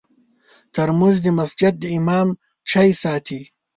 [0.73, 2.27] ترموز د مسجد د امام
[2.69, 3.41] چای ساتي.